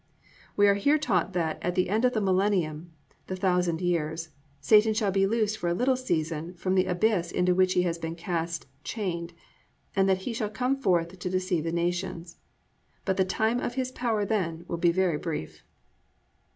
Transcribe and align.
"+ 0.29 0.57
We 0.57 0.67
are 0.67 0.73
here 0.73 0.97
taught 0.97 1.33
that 1.33 1.61
_at 1.61 1.75
the 1.75 1.87
end 1.87 2.05
of 2.05 2.13
the 2.13 2.21
Millennium, 2.21 2.89
the 3.27 3.35
thousand 3.35 3.81
years, 3.81 4.29
Satan 4.59 4.95
shall 4.95 5.11
be 5.11 5.27
loosed 5.27 5.59
for 5.59 5.69
a 5.69 5.75
little 5.75 5.95
season 5.95 6.55
from 6.55 6.73
the 6.73 6.87
abyss 6.87 7.31
into 7.31 7.53
which 7.53 7.73
he 7.73 7.83
has 7.83 7.99
been 7.99 8.15
cast 8.15 8.65
chained, 8.83 9.31
and 9.95 10.09
that 10.09 10.17
he 10.25 10.33
shall 10.33 10.49
come 10.49 10.75
forth 10.75 11.19
to 11.19 11.29
deceive 11.29 11.65
the 11.65 11.71
nations_. 11.71 12.37
But 13.05 13.17
the 13.17 13.25
time 13.25 13.59
of 13.59 13.75
his 13.75 13.91
power 13.91 14.25
then 14.25 14.65
will 14.67 14.77
be 14.77 14.91
very 14.91 15.19
brief. 15.19 15.63